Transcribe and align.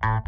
Bastard 0.00 0.24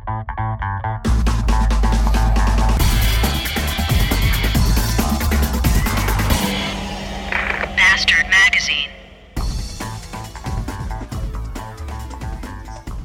Magazine. 8.28 8.90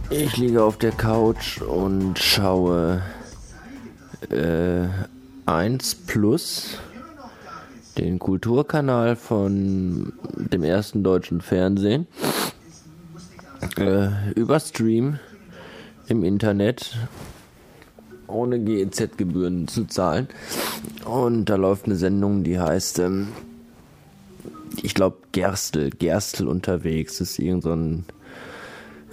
Ich 0.09 0.35
liege 0.35 0.61
auf 0.61 0.77
der 0.77 0.91
Couch 0.91 1.61
und 1.61 2.19
schaue 2.19 3.01
äh, 4.29 4.87
1 5.45 5.95
Plus, 5.95 6.79
den 7.97 8.19
Kulturkanal 8.19 9.15
von 9.15 10.11
dem 10.35 10.63
ersten 10.63 11.01
deutschen 11.01 11.39
Fernsehen, 11.39 12.07
äh, 13.77 14.09
über 14.33 14.59
Stream 14.59 15.19
im 16.07 16.23
Internet, 16.23 16.97
ohne 18.27 18.59
GEZ-Gebühren 18.59 19.67
zu 19.67 19.85
zahlen. 19.85 20.27
Und 21.05 21.45
da 21.45 21.55
läuft 21.55 21.85
eine 21.85 21.95
Sendung, 21.95 22.43
die 22.43 22.59
heißt, 22.59 22.99
ähm, 22.99 23.29
ich 24.81 24.93
glaube, 24.93 25.17
Gerstel, 25.31 25.89
Gerstel 25.91 26.47
unterwegs. 26.47 27.17
Das 27.17 27.31
ist 27.31 27.39
irgend 27.39 27.63
so 27.63 27.73
ein 27.73 28.05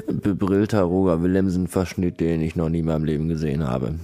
bebrillter 0.07 0.83
Roger 0.83 1.23
Willemsen-Verschnitt, 1.23 2.21
den 2.21 2.41
ich 2.41 2.57
noch 2.57 2.69
nie 2.69 2.81
in 2.81 2.87
meinem 2.87 3.05
Leben 3.05 3.29
gesehen 3.29 3.67
habe. 3.67 3.95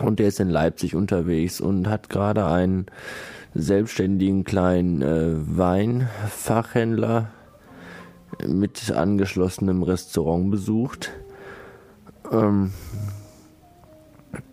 Und 0.00 0.18
der 0.18 0.28
ist 0.28 0.40
in 0.40 0.48
Leipzig 0.48 0.94
unterwegs 0.94 1.60
und 1.60 1.88
hat 1.88 2.08
gerade 2.08 2.46
einen 2.46 2.86
selbstständigen 3.54 4.44
kleinen 4.44 5.02
äh, 5.02 5.34
Weinfachhändler 5.56 7.30
mit 8.46 8.90
angeschlossenem 8.90 9.82
Restaurant 9.82 10.50
besucht. 10.50 11.10
Ähm, 12.32 12.72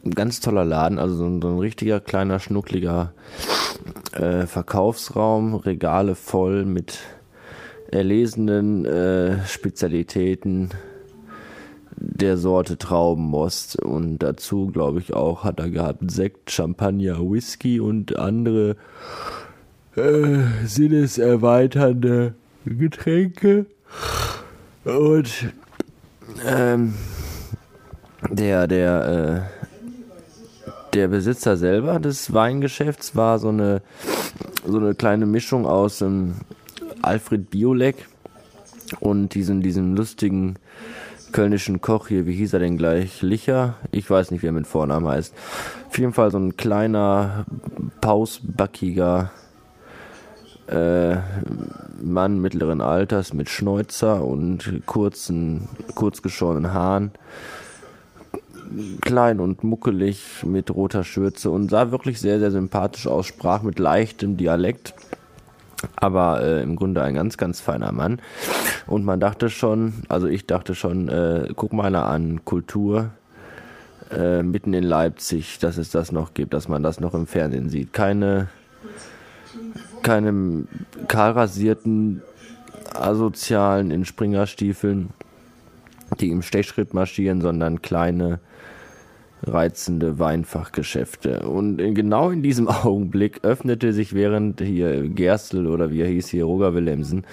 ein 0.03 0.11
ganz 0.11 0.39
toller 0.39 0.65
Laden, 0.65 0.99
also 0.99 1.15
so 1.15 1.25
ein, 1.25 1.41
so 1.41 1.49
ein 1.49 1.59
richtiger 1.59 1.99
kleiner, 1.99 2.39
schnuckliger 2.39 3.13
äh, 4.11 4.45
Verkaufsraum, 4.45 5.55
Regale 5.55 6.16
voll 6.16 6.66
mit 6.66 7.00
erlesenen 7.91 8.85
äh, 8.85 9.45
Spezialitäten 9.47 10.69
der 11.95 12.38
Sorte 12.38 12.77
Traubenmost. 12.77 13.81
Und 13.81 14.19
dazu 14.19 14.67
glaube 14.67 15.00
ich 15.00 15.13
auch 15.13 15.44
hat 15.44 15.59
er 15.59 15.69
gehabt 15.69 16.09
Sekt, 16.11 16.52
Champagner, 16.52 17.19
Whisky 17.19 17.80
und 17.80 18.17
andere 18.17 18.75
äh, 19.95 20.39
sinneserweiternde 20.66 22.33
Getränke. 22.66 23.66
Und 24.85 25.30
ähm, 26.45 26.94
der 28.30 28.67
der 28.67 29.45
äh, 29.45 30.94
der 30.94 31.08
Besitzer 31.08 31.58
selber 31.58 32.00
des 32.00 32.34
Weingeschäfts 32.34 33.16
war 33.16 33.39
so 33.39 33.50
eine 33.50 33.81
so 34.66 34.78
eine 34.78 34.95
kleine 34.95 35.25
Mischung 35.25 35.66
aus 35.66 36.02
ähm, 36.02 36.36
Alfred 37.02 37.50
Biolek 37.50 38.08
und 39.00 39.34
diesen 39.36 39.62
diesem 39.62 39.95
lustigen 39.95 40.58
kölnischen 41.31 41.81
Koch 41.81 42.08
hier, 42.08 42.25
wie 42.25 42.36
hieß 42.36 42.53
er 42.53 42.59
denn 42.59 42.78
gleich? 42.78 43.22
Licher? 43.22 43.75
Ich 43.92 44.09
weiß 44.09 44.31
nicht, 44.31 44.42
wie 44.42 44.47
er 44.47 44.52
mit 44.52 44.67
Vornamen 44.67 45.08
heißt. 45.08 45.34
Auf 45.88 45.97
jeden 45.97 46.14
Fall 46.14 46.31
so 46.31 46.38
ein 46.38 46.58
kleiner, 46.58 47.45
pausbackiger 48.02 49.31
äh, 50.67 51.17
Mann 52.02 52.40
mittleren 52.40 52.81
Alters 52.81 53.34
mit 53.34 53.50
Schnäuzer 53.50 54.23
und 54.23 54.81
kurzen, 54.86 55.67
kurz 55.95 56.22
geschorenen 56.22 56.73
Haaren. 56.73 57.12
Klein 59.02 59.39
und 59.39 59.64
muckelig 59.64 60.44
mit 60.44 60.70
roter 60.72 61.03
Schürze 61.03 61.50
und 61.50 61.70
sah 61.70 61.92
wirklich 61.92 62.20
sehr, 62.20 62.39
sehr 62.39 62.52
sympathisch 62.52 63.08
aus, 63.08 63.25
sprach 63.25 63.64
mit 63.64 63.80
leichtem 63.80 64.38
Dialekt 64.38 64.94
aber 65.96 66.41
äh, 66.41 66.62
im 66.62 66.75
Grunde 66.75 67.02
ein 67.03 67.16
ganz, 67.16 67.38
ganz 67.38 67.62
feiner 67.62 67.91
Mann. 67.91 68.22
Und 68.88 69.06
man 69.06 69.19
dachte 69.19 69.50
schon, 69.50 69.94
also 70.09 70.28
ich 70.28 70.46
dachte 70.46 70.75
schon, 70.75 71.09
äh, 71.09 71.47
guck 71.56 71.74
mal 71.74 71.85
einer 71.85 72.06
an, 72.06 72.44
Kultur 72.46 73.12
äh, 74.12 74.44
mitten 74.44 74.74
in 74.74 74.84
Leipzig, 74.84 75.59
dass 75.59 75.78
es 75.78 75.91
das 75.91 76.12
noch 76.12 76.34
gibt, 76.34 76.53
dass 76.53 76.68
man 76.68 76.84
das 76.84 77.00
noch 77.00 77.13
im 77.13 77.28
Fernsehen 77.28 77.69
sieht. 77.69 77.94
Keine, 77.94 78.47
keine 80.02 80.66
kahlrasierten, 81.08 82.22
asozialen 82.94 83.91
in 83.91 84.03
Springerstiefeln, 84.03 85.09
die 86.19 86.29
im 86.29 86.41
Stechschritt 86.41 86.94
marschieren, 86.94 87.40
sondern 87.40 87.81
kleine, 87.81 88.40
reizende 89.44 90.19
Weinfachgeschäfte. 90.19 91.47
Und 91.47 91.77
genau 91.77 92.29
in 92.29 92.44
diesem 92.44 92.67
Augenblick 92.67 93.44
öffnete 93.44 93.94
sich 93.94 94.13
während 94.13 94.61
hier 94.61 95.07
Gerstl 95.07 95.67
oder 95.67 95.91
wie 95.91 96.01
er 96.01 96.07
hieß 96.07 96.27
hier, 96.29 96.45
Roger 96.45 96.73
Willemsen, 96.73 97.25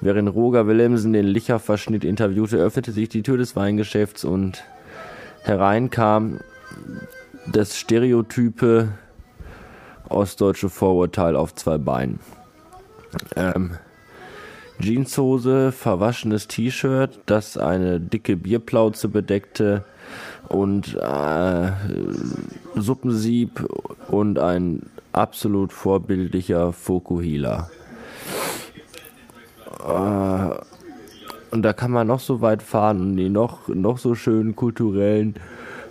während 0.00 0.34
Roger 0.34 0.66
Willemsen 0.66 1.12
den 1.12 1.26
Licherverschnitt 1.26 2.04
interviewte, 2.04 2.58
öffnete 2.58 2.92
sich 2.92 3.08
die 3.08 3.22
Tür 3.22 3.38
des 3.38 3.56
Weingeschäfts 3.56 4.24
und 4.24 4.64
herein 5.42 5.90
kam 5.90 6.40
das 7.50 7.78
stereotype 7.78 8.88
ostdeutsche 10.08 10.68
Vorurteil 10.68 11.36
auf 11.36 11.54
zwei 11.54 11.78
Beinen. 11.78 12.20
Ähm, 13.36 13.72
Jeanshose, 14.80 15.72
verwaschenes 15.72 16.48
T-Shirt, 16.48 17.20
das 17.26 17.56
eine 17.56 18.00
dicke 18.00 18.36
Bierplauze 18.36 19.08
bedeckte, 19.08 19.84
und 20.48 20.96
äh, 20.96 21.70
Suppensieb 22.74 23.66
und 24.08 24.38
ein 24.38 24.82
absolut 25.12 25.72
vorbildlicher 25.72 26.72
Fokuhila. 26.72 27.70
Äh, 29.86 30.70
und 31.52 31.62
da 31.62 31.72
kann 31.72 31.90
man 31.90 32.06
noch 32.06 32.20
so 32.20 32.40
weit 32.40 32.62
fahren 32.62 33.00
und 33.00 33.16
die 33.16 33.28
noch, 33.28 33.68
noch 33.68 33.98
so 33.98 34.14
schönen 34.14 34.54
kulturellen 34.54 35.34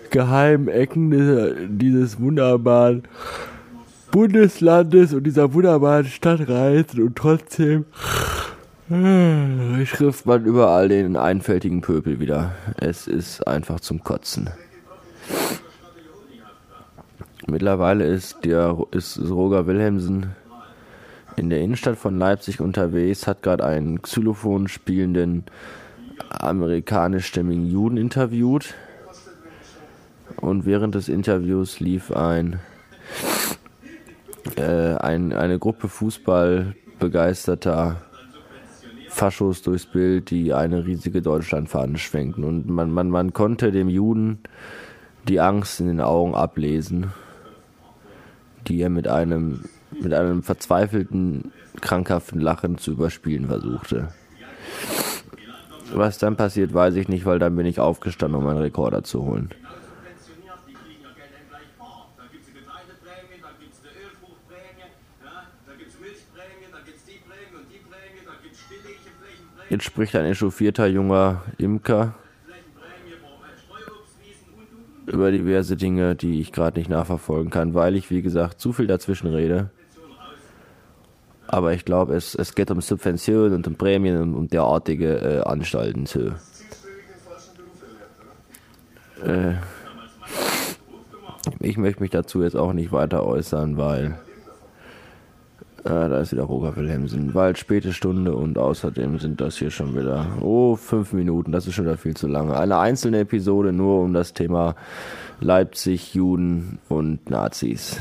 geheimen 0.09 0.67
Ecken 0.67 1.77
dieses 1.77 2.19
wunderbaren 2.19 3.03
Bundeslandes 4.11 5.13
und 5.13 5.23
dieser 5.23 5.53
wunderbaren 5.53 6.05
Stadt 6.05 6.47
reisen 6.49 7.03
und 7.03 7.15
trotzdem 7.15 7.85
trifft 8.89 10.25
man 10.25 10.45
überall 10.45 10.89
den 10.89 11.15
einfältigen 11.15 11.81
Pöbel 11.81 12.19
wieder. 12.19 12.53
Es 12.77 13.05
ist 13.07 13.47
einfach 13.47 13.79
zum 13.79 14.03
Kotzen. 14.03 14.49
Mittlerweile 17.45 18.05
ist, 18.05 18.43
der, 18.45 18.75
ist 18.91 19.19
Roger 19.19 19.67
Wilhelmsen 19.67 20.31
in 21.35 21.51
der 21.51 21.61
Innenstadt 21.61 21.97
von 21.97 22.17
Leipzig 22.17 22.61
unterwegs, 22.61 23.27
hat 23.27 23.43
gerade 23.43 23.63
einen 23.63 24.01
Xylophon 24.01 24.67
spielenden 24.67 25.43
amerikanischstämmigen 26.29 27.69
Juden 27.69 27.97
interviewt. 27.97 28.73
Und 30.35 30.65
während 30.65 30.95
des 30.95 31.09
Interviews 31.09 31.79
lief 31.79 32.11
ein, 32.11 32.59
äh, 34.55 34.95
ein 34.95 35.31
eine 35.33 35.59
Gruppe 35.59 35.89
Fußballbegeisterter 35.89 38.08
Faschos 39.19 39.61
durchs 39.61 39.85
Bild, 39.85 40.29
die 40.29 40.53
eine 40.53 40.85
riesige 40.85 41.21
Deutschlandfahne 41.21 41.97
schwenken. 41.97 42.45
Und 42.45 42.69
man, 42.69 42.89
man, 42.89 43.09
man 43.09 43.33
konnte 43.33 43.73
dem 43.73 43.89
Juden 43.89 44.39
die 45.27 45.41
Angst 45.41 45.81
in 45.81 45.87
den 45.87 45.99
Augen 45.99 46.35
ablesen, 46.35 47.11
die 48.67 48.79
er 48.79 48.89
mit 48.89 49.09
einem, 49.09 49.65
mit 49.99 50.13
einem 50.13 50.41
verzweifelten, 50.41 51.51
krankhaften 51.81 52.39
Lachen 52.39 52.77
zu 52.77 52.91
überspielen 52.91 53.47
versuchte. 53.47 54.07
Was 55.93 56.17
dann 56.17 56.37
passiert, 56.37 56.73
weiß 56.73 56.95
ich 56.95 57.09
nicht, 57.09 57.25
weil 57.25 57.39
dann 57.39 57.57
bin 57.57 57.65
ich 57.65 57.81
aufgestanden, 57.81 58.39
um 58.39 58.45
meinen 58.45 58.59
Rekorder 58.59 59.03
zu 59.03 59.23
holen. 59.23 59.49
Jetzt 69.69 69.83
spricht 69.83 70.15
ein 70.15 70.25
echauffierter 70.25 70.87
junger 70.87 71.43
Imker 71.57 72.15
über 75.05 75.31
diverse 75.31 75.75
Dinge, 75.75 76.15
die 76.15 76.39
ich 76.39 76.51
gerade 76.51 76.79
nicht 76.79 76.89
nachverfolgen 76.89 77.49
kann, 77.49 77.73
weil 77.73 77.95
ich, 77.95 78.09
wie 78.09 78.21
gesagt, 78.21 78.59
zu 78.59 78.73
viel 78.73 78.87
dazwischen 78.87 79.27
rede. 79.27 79.69
Aber 81.47 81.73
ich 81.73 81.83
glaube, 81.83 82.15
es, 82.15 82.35
es 82.35 82.53
geht 82.53 82.69
um 82.69 82.79
Subventionen 82.79 83.53
und 83.53 83.67
um 83.67 83.75
Prämien 83.75 84.21
und 84.21 84.35
um 84.35 84.47
derartige 84.47 85.17
äh, 85.17 85.39
Anstalten. 85.41 86.05
So. 86.05 86.31
Äh, 89.23 89.55
ich 91.59 91.77
möchte 91.77 92.01
mich 92.01 92.11
dazu 92.11 92.43
jetzt 92.43 92.55
auch 92.55 92.73
nicht 92.73 92.91
weiter 92.91 93.25
äußern, 93.25 93.77
weil 93.77 94.19
Ah, 95.89 96.07
da 96.07 96.19
ist 96.19 96.31
wieder 96.31 96.43
Roger 96.43 96.75
Wilhelmsen. 96.75 97.33
Bald 97.33 97.57
späte 97.57 97.93
Stunde 97.93 98.35
und 98.35 98.59
außerdem 98.59 99.17
sind 99.17 99.41
das 99.41 99.57
hier 99.57 99.71
schon 99.71 99.97
wieder, 99.97 100.37
oh, 100.39 100.75
fünf 100.75 101.13
Minuten, 101.13 101.51
das 101.51 101.65
ist 101.65 101.73
schon 101.73 101.85
wieder 101.85 101.97
viel 101.97 102.15
zu 102.15 102.27
lange. 102.27 102.55
Eine 102.55 102.77
einzelne 102.77 103.21
Episode 103.21 103.73
nur 103.73 104.01
um 104.01 104.13
das 104.13 104.33
Thema 104.33 104.75
Leipzig, 105.39 106.13
Juden 106.13 106.77
und 106.89 107.31
Nazis. 107.31 107.97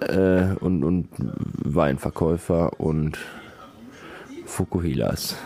Äh, 0.00 0.54
und, 0.60 0.82
und 0.82 1.08
Weinverkäufer 1.18 2.80
und 2.80 3.18
Fukuhilas. 4.46 5.36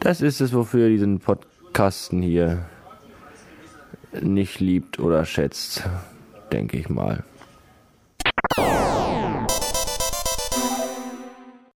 Das 0.00 0.22
ist 0.22 0.40
es, 0.40 0.52
wofür 0.52 0.86
ihr 0.86 0.90
diesen 0.90 1.20
Podcasten 1.20 2.20
hier 2.20 2.64
nicht 4.20 4.58
liebt 4.58 4.98
oder 4.98 5.24
schätzt, 5.24 5.84
denke 6.50 6.78
ich 6.78 6.88
mal. 6.88 7.22